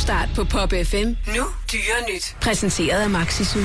Topstart 0.00 0.28
på 0.36 0.44
Pop 0.44 0.72
FM. 0.84 1.08
Nu 1.36 1.44
dyre 1.72 2.14
nyt. 2.14 2.36
Præsenteret 2.40 3.00
af 3.00 3.10
Maxisu. 3.10 3.58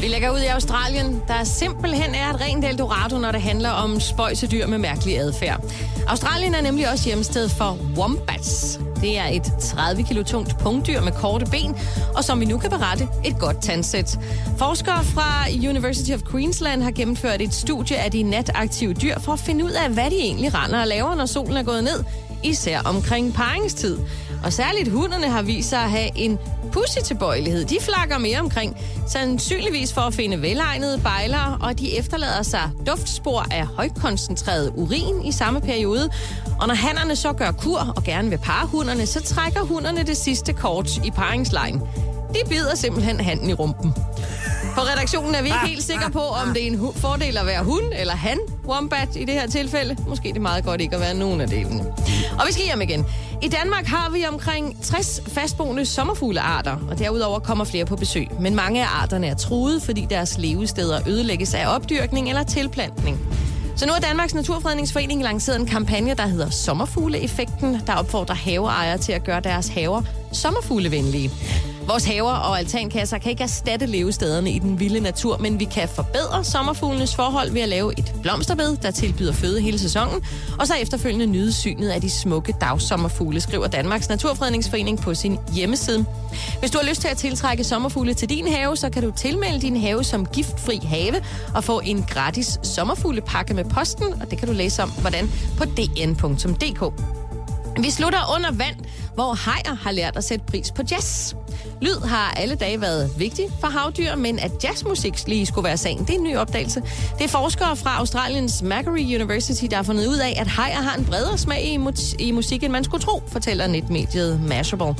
Vi 0.00 0.08
lægger 0.08 0.30
ud 0.30 0.38
i 0.38 0.46
Australien, 0.46 1.22
der 1.28 1.44
simpelthen 1.44 2.14
er 2.14 2.34
et 2.34 2.40
rent 2.40 2.64
Eldorado, 2.64 3.18
når 3.18 3.32
det 3.32 3.42
handler 3.42 3.70
om 3.70 4.00
spøjsedyr 4.00 4.66
med 4.66 4.78
mærkelig 4.78 5.18
adfærd. 5.18 5.60
Australien 6.06 6.54
er 6.54 6.60
nemlig 6.60 6.90
også 6.90 7.04
hjemsted 7.04 7.48
for 7.48 7.78
wombats. 7.96 8.80
Det 9.00 9.18
er 9.18 9.26
et 9.26 9.52
30 9.60 10.02
kilo 10.02 10.22
tungt 10.22 10.58
punktdyr 10.58 11.00
med 11.00 11.12
korte 11.12 11.46
ben, 11.50 11.76
og 12.16 12.24
som 12.24 12.40
vi 12.40 12.44
nu 12.44 12.58
kan 12.58 12.70
berette, 12.70 13.08
et 13.24 13.38
godt 13.38 13.62
tandsæt. 13.62 14.18
Forskere 14.58 15.04
fra 15.04 15.44
University 15.68 16.10
of 16.10 16.20
Queensland 16.30 16.82
har 16.82 16.90
gennemført 16.90 17.42
et 17.42 17.54
studie 17.54 17.96
af 17.96 18.10
de 18.10 18.22
nataktive 18.22 18.94
dyr 18.94 19.18
for 19.18 19.32
at 19.32 19.40
finde 19.40 19.64
ud 19.64 19.70
af, 19.70 19.90
hvad 19.90 20.10
de 20.10 20.16
egentlig 20.16 20.54
render 20.54 20.80
og 20.80 20.86
laver, 20.86 21.14
når 21.14 21.26
solen 21.26 21.56
er 21.56 21.62
gået 21.62 21.84
ned, 21.84 22.04
især 22.42 22.80
omkring 22.80 23.34
paringstid. 23.34 23.98
Og 24.44 24.52
særligt 24.52 24.88
hunderne 24.88 25.28
har 25.28 25.42
vist 25.42 25.68
sig 25.68 25.78
at 25.78 25.90
have 25.90 26.10
en 26.14 26.38
pussy 26.72 26.98
tilbøjelighed. 27.04 27.64
De 27.64 27.76
flakker 27.80 28.18
mere 28.18 28.40
omkring, 28.40 28.76
sandsynligvis 29.06 29.92
for 29.92 30.00
at 30.00 30.14
finde 30.14 30.42
velegnede 30.42 31.00
bejlere, 31.00 31.58
og 31.60 31.78
de 31.78 31.98
efterlader 31.98 32.42
sig 32.42 32.70
duftspor 32.86 33.46
af 33.50 33.66
højkoncentreret 33.66 34.72
urin 34.76 35.24
i 35.24 35.32
samme 35.32 35.60
periode. 35.60 36.10
Og 36.60 36.68
når 36.68 36.74
hannerne 36.74 37.16
så 37.16 37.32
gør 37.32 37.50
kur 37.50 37.92
og 37.96 38.04
gerne 38.04 38.30
vil 38.30 38.38
pare 38.38 38.66
hunderne, 38.66 39.06
så 39.06 39.22
trækker 39.22 39.60
hunderne 39.60 40.02
det 40.02 40.16
sidste 40.16 40.52
kort 40.52 40.96
i 41.04 41.10
paringslejen. 41.10 41.80
De 42.34 42.48
bider 42.48 42.76
simpelthen 42.76 43.20
handen 43.20 43.50
i 43.50 43.54
rumpen. 43.54 43.94
På 44.74 44.80
redaktionen 44.80 45.34
er 45.34 45.42
vi 45.42 45.48
ikke 45.48 45.66
helt 45.66 45.82
sikre 45.82 46.10
på, 46.10 46.20
om 46.20 46.48
det 46.54 46.62
er 46.62 46.66
en 46.66 46.78
hu- 46.78 46.92
fordel 46.96 47.38
at 47.38 47.46
være 47.46 47.64
hun 47.64 47.80
eller 47.98 48.14
han, 48.14 48.38
wombat 48.66 49.08
i 49.16 49.24
det 49.24 49.34
her 49.34 49.46
tilfælde. 49.46 49.96
Måske 50.08 50.28
er 50.28 50.32
det 50.32 50.42
meget 50.42 50.64
godt 50.64 50.80
ikke 50.80 50.94
at 50.94 51.00
være 51.00 51.14
nogen 51.14 51.40
af 51.40 51.48
delene. 51.48 51.80
Og 52.40 52.44
vi 52.46 52.52
skal 52.52 52.64
hjem 52.64 52.80
igen. 52.80 53.06
I 53.42 53.48
Danmark 53.48 53.86
har 53.86 54.10
vi 54.10 54.24
omkring 54.32 54.82
60 54.82 55.20
fastboende 55.28 55.86
sommerfuglearter, 55.86 56.76
og 56.90 56.98
derudover 56.98 57.38
kommer 57.38 57.64
flere 57.64 57.84
på 57.84 57.96
besøg. 57.96 58.28
Men 58.40 58.54
mange 58.54 58.82
af 58.82 58.88
arterne 59.02 59.26
er 59.26 59.34
truet, 59.34 59.82
fordi 59.82 60.06
deres 60.10 60.38
levesteder 60.38 61.08
ødelægges 61.08 61.54
af 61.54 61.74
opdyrkning 61.74 62.28
eller 62.28 62.42
tilplantning. 62.42 63.18
Så 63.76 63.86
nu 63.86 63.92
har 63.92 64.00
Danmarks 64.00 64.34
Naturfredningsforening 64.34 65.22
lanceret 65.22 65.60
en 65.60 65.66
kampagne, 65.66 66.14
der 66.14 66.26
hedder 66.26 66.50
Sommerfugleeffekten, 66.50 67.80
der 67.86 67.94
opfordrer 67.94 68.34
haveejere 68.34 68.98
til 68.98 69.12
at 69.12 69.24
gøre 69.24 69.40
deres 69.40 69.68
haver 69.68 70.02
sommerfuglevenlige. 70.32 71.30
Vores 71.88 72.04
haver 72.04 72.32
og 72.32 72.58
altankasser 72.58 73.18
kan 73.18 73.30
ikke 73.30 73.42
erstatte 73.42 73.86
levestederne 73.86 74.50
i 74.50 74.58
den 74.58 74.80
vilde 74.80 75.00
natur, 75.00 75.38
men 75.38 75.60
vi 75.60 75.64
kan 75.64 75.88
forbedre 75.88 76.44
sommerfuglenes 76.44 77.14
forhold 77.14 77.50
ved 77.50 77.60
at 77.60 77.68
lave 77.68 77.98
et 77.98 78.14
blomsterbed, 78.22 78.76
der 78.76 78.90
tilbyder 78.90 79.32
føde 79.32 79.60
hele 79.60 79.78
sæsonen, 79.78 80.24
og 80.58 80.66
så 80.66 80.74
efterfølgende 80.74 81.26
nyde 81.26 81.52
synet 81.52 81.88
af 81.88 82.00
de 82.00 82.10
smukke 82.10 82.54
dagsommerfugle, 82.60 83.40
skriver 83.40 83.66
Danmarks 83.66 84.08
Naturfredningsforening 84.08 85.00
på 85.00 85.14
sin 85.14 85.38
hjemmeside. 85.54 86.04
Hvis 86.60 86.70
du 86.70 86.78
har 86.78 86.88
lyst 86.88 87.00
til 87.00 87.08
at 87.08 87.16
tiltrække 87.16 87.64
sommerfugle 87.64 88.14
til 88.14 88.28
din 88.28 88.48
have, 88.48 88.76
så 88.76 88.90
kan 88.90 89.02
du 89.02 89.12
tilmelde 89.16 89.60
din 89.60 89.76
have 89.76 90.04
som 90.04 90.26
giftfri 90.26 90.80
have 90.84 91.24
og 91.54 91.64
få 91.64 91.80
en 91.84 92.02
gratis 92.02 92.58
sommerfuglepakke 92.62 93.54
med 93.54 93.64
posten, 93.64 94.22
og 94.22 94.30
det 94.30 94.38
kan 94.38 94.48
du 94.48 94.54
læse 94.54 94.82
om, 94.82 94.90
hvordan 94.90 95.30
på 95.58 95.64
dn.dk. 95.64 96.92
Vi 97.82 97.90
slutter 97.90 98.34
under 98.34 98.50
vand, 98.52 98.76
hvor 99.18 99.34
hajer 99.34 99.74
har 99.74 99.92
lært 99.92 100.16
at 100.16 100.24
sætte 100.24 100.44
pris 100.44 100.70
på 100.70 100.82
jazz. 100.90 101.34
Lyd 101.82 102.00
har 102.04 102.30
alle 102.36 102.54
dage 102.54 102.80
været 102.80 103.10
vigtig 103.18 103.44
for 103.60 103.66
havdyr, 103.66 104.14
men 104.14 104.38
at 104.38 104.64
jazzmusik 104.64 105.28
lige 105.28 105.46
skulle 105.46 105.64
være 105.64 105.76
sagen, 105.76 105.98
det 105.98 106.10
er 106.10 106.14
en 106.18 106.22
ny 106.22 106.36
opdagelse. 106.36 106.82
Det 107.18 107.24
er 107.24 107.28
forskere 107.28 107.76
fra 107.76 107.98
Australiens 107.98 108.62
Macquarie 108.62 109.16
University, 109.16 109.64
der 109.70 109.76
har 109.76 109.82
fundet 109.82 110.06
ud 110.06 110.16
af, 110.16 110.36
at 110.40 110.46
hajer 110.46 110.82
har 110.82 110.96
en 110.96 111.04
bredere 111.04 111.38
smag 111.38 111.64
i, 111.64 111.76
mu- 111.76 112.14
i 112.18 112.30
musik, 112.30 112.62
end 112.62 112.72
man 112.72 112.84
skulle 112.84 113.04
tro, 113.04 113.22
fortæller 113.28 113.66
netmediet 113.66 114.40
Mashable. 114.42 114.94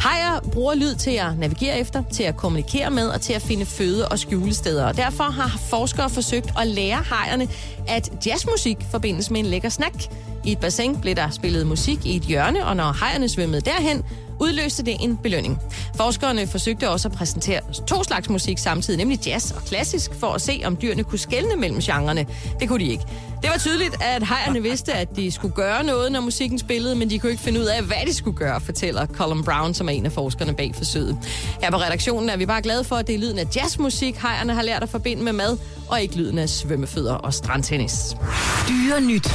Hajer 0.00 0.40
bruger 0.52 0.74
lyd 0.74 0.94
til 0.94 1.10
at 1.10 1.38
navigere 1.38 1.78
efter, 1.78 2.02
til 2.12 2.22
at 2.22 2.36
kommunikere 2.36 2.90
med 2.90 3.08
og 3.08 3.20
til 3.20 3.32
at 3.32 3.42
finde 3.42 3.66
føde- 3.66 4.08
og 4.08 4.18
skjulesteder. 4.18 4.84
Og 4.86 4.96
derfor 4.96 5.24
har 5.24 5.58
forskere 5.58 6.10
forsøgt 6.10 6.52
at 6.60 6.66
lære 6.66 7.02
hajerne, 7.04 7.48
at 7.88 8.26
jazzmusik 8.26 8.76
forbindes 8.90 9.30
med 9.30 9.40
en 9.40 9.46
lækker 9.46 9.68
snack. 9.68 9.94
I 10.44 10.52
et 10.52 10.58
bassin 10.58 11.00
blev 11.00 11.14
der 11.14 11.30
spillet 11.30 11.66
musik 11.66 12.06
i 12.06 12.16
et 12.16 12.22
hjørne, 12.22 12.66
og 12.66 12.76
når 12.76 12.96
hejerne 13.00 13.28
svømmede 13.28 13.60
derhen, 13.60 14.02
udløste 14.40 14.82
det 14.82 14.96
en 15.00 15.16
belønning. 15.16 15.58
Forskerne 15.96 16.46
forsøgte 16.46 16.90
også 16.90 17.08
at 17.08 17.14
præsentere 17.14 17.60
to 17.86 18.04
slags 18.04 18.28
musik 18.28 18.58
samtidig, 18.58 18.98
nemlig 18.98 19.26
jazz 19.26 19.50
og 19.50 19.64
klassisk, 19.64 20.14
for 20.14 20.26
at 20.26 20.40
se, 20.40 20.62
om 20.64 20.76
dyrene 20.76 21.04
kunne 21.04 21.18
skelne 21.18 21.56
mellem 21.56 21.80
genrerne. 21.80 22.26
Det 22.60 22.68
kunne 22.68 22.84
de 22.84 22.90
ikke. 22.90 23.04
Det 23.42 23.50
var 23.52 23.58
tydeligt, 23.58 24.02
at 24.02 24.26
hejerne 24.26 24.62
vidste, 24.62 24.92
at 24.92 25.16
de 25.16 25.30
skulle 25.30 25.54
gøre 25.54 25.84
noget, 25.84 26.12
når 26.12 26.20
musikken 26.20 26.58
spillede, 26.58 26.94
men 26.94 27.10
de 27.10 27.18
kunne 27.18 27.32
ikke 27.32 27.42
finde 27.42 27.60
ud 27.60 27.64
af, 27.64 27.82
hvad 27.82 27.96
de 28.06 28.14
skulle 28.14 28.36
gøre, 28.36 28.60
fortæller 28.60 29.06
Colin 29.06 29.44
Brown, 29.44 29.74
som 29.74 29.88
er 29.88 29.92
en 29.92 30.06
af 30.06 30.12
forskerne 30.12 30.54
bag 30.54 30.74
forsøget. 30.74 31.18
Her 31.62 31.70
på 31.70 31.76
redaktionen 31.76 32.28
er 32.30 32.36
vi 32.36 32.46
bare 32.46 32.62
glade 32.62 32.84
for, 32.84 32.96
at 32.96 33.06
det 33.06 33.14
er 33.14 33.18
lyden 33.18 33.38
af 33.38 33.46
jazzmusik, 33.56 34.16
hejerne 34.16 34.54
har 34.54 34.62
lært 34.62 34.82
at 34.82 34.88
forbinde 34.88 35.22
med 35.22 35.32
mad, 35.32 35.58
og 35.94 36.02
ikke 36.02 36.16
lyden 36.16 36.38
af 36.38 36.48
svømmefødder 36.48 37.14
og 37.14 37.34
strandtennis. 37.34 37.92
Dyre 38.68 39.00
nyt. 39.00 39.28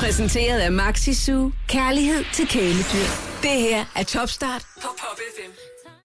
Præsenteret 0.00 0.60
af 0.60 0.72
Maxisu. 0.72 1.50
Kærlighed 1.68 2.24
til 2.34 2.48
kæledyr. 2.48 3.08
Det 3.42 3.50
her 3.50 3.84
er 3.96 4.02
Topstart 4.02 4.62
på 4.82 4.88
Pop 5.00 5.18
FM. 5.36 5.50